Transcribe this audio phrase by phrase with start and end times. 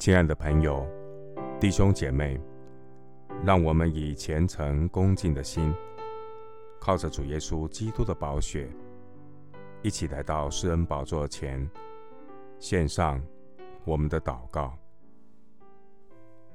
[0.00, 0.88] 亲爱的朋友、
[1.60, 2.40] 弟兄姐妹，
[3.44, 5.74] 让我们以虔诚恭敬的心，
[6.80, 8.66] 靠着主耶稣基督的宝血，
[9.82, 11.70] 一起来到施恩宝座前，
[12.58, 13.22] 献上
[13.84, 14.74] 我们的祷告。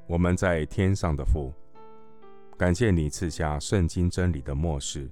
[0.08, 1.54] 我们在天上的父，
[2.58, 5.08] 感谢你赐下圣经真理的默示，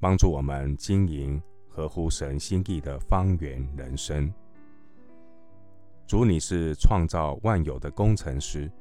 [0.00, 4.28] 帮助我们经营合乎神心意的方圆人生。
[6.08, 8.72] 主，你是创造万有的工程师，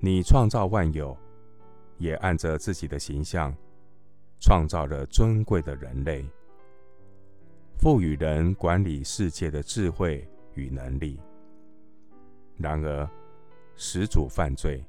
[0.00, 1.14] 你创造万有，
[1.98, 3.54] 也按着自己的形象
[4.40, 6.24] 创造了尊贵的人类，
[7.76, 11.20] 赋予人管理世界的智慧与能力。
[12.56, 13.06] 然而，
[13.76, 14.82] 始祖犯罪，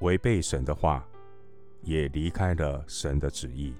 [0.00, 1.08] 违背神的话，
[1.80, 3.72] 也离开了神的旨意。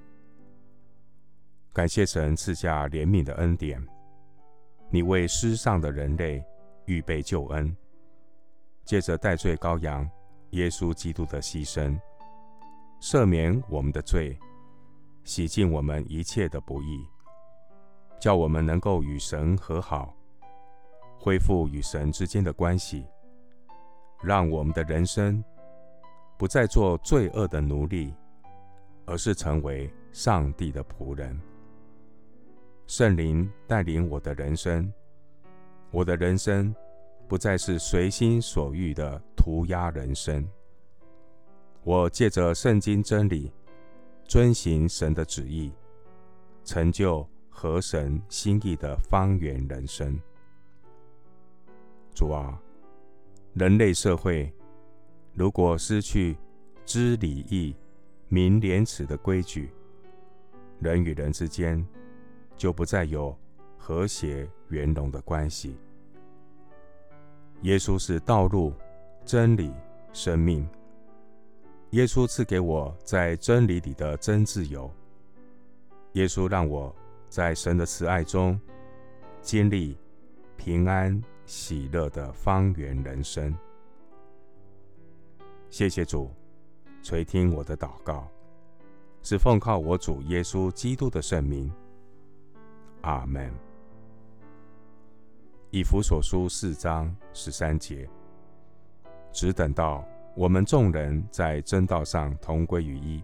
[1.75, 3.87] 感谢神赐下怜悯的恩典，
[4.89, 6.43] 你为失丧的人类。
[6.87, 7.77] 预备救恩，
[8.85, 10.09] 借着代罪羔羊
[10.51, 11.99] 耶稣基督的牺牲，
[13.01, 14.39] 赦免我们的罪，
[15.25, 17.07] 洗净我们一切的不义，
[18.21, 20.15] 叫我们能够与神和好，
[21.19, 23.07] 恢复与神之间的关系，
[24.23, 25.43] 让我们的人生
[26.37, 28.13] 不再做罪恶的奴隶，
[29.07, 31.41] 而是成为上帝的仆人。
[32.87, 34.93] 圣灵带领我的人生。
[35.95, 36.75] 我的人生
[37.29, 40.45] 不再是随心所欲的涂鸦人生。
[41.85, 43.53] 我借着圣经真理，
[44.25, 45.71] 遵行神的旨意，
[46.65, 50.21] 成就合神心意的方圆人生。
[52.13, 52.61] 主啊，
[53.53, 54.53] 人类社会
[55.33, 56.37] 如果失去
[56.85, 57.77] 知礼义、
[58.27, 59.71] 明廉耻的规矩，
[60.81, 61.87] 人与人之间
[62.57, 63.39] 就不再有
[63.87, 65.77] 和谐圆融的关系。
[67.61, 68.73] 耶稣是道路、
[69.27, 69.71] 真理、
[70.15, 70.67] 生命。
[71.91, 74.91] 耶稣赐给我在真理里的真自由。
[76.15, 76.97] 耶稣让我
[77.29, 78.59] 在神的慈爱中
[79.43, 79.99] 经历
[80.57, 83.55] 平安喜乐的方圆人生。
[85.69, 86.31] 谢谢主
[87.03, 88.27] 垂听我的祷告，
[89.23, 91.71] 是奉靠我主耶稣基督的圣名。
[93.03, 93.53] 阿门。
[95.75, 98.09] 以弗所书四章十三节，
[99.33, 103.21] 只等到我们众人在真道上同归于一，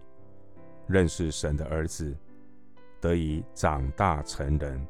[0.85, 2.13] 认识神的儿子，
[2.99, 4.85] 得以长大成人，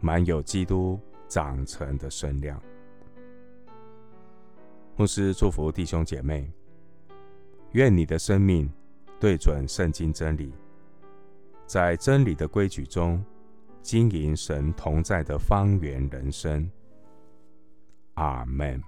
[0.00, 0.98] 满有基督
[1.28, 2.60] 长成的身量。
[4.96, 6.50] 牧师祝福弟兄姐妹，
[7.70, 8.68] 愿你的生命
[9.20, 10.52] 对准圣经真理，
[11.68, 13.24] 在真理的规矩中。
[13.84, 16.70] 经营神同在的方圆人生，
[18.14, 18.82] 阿门。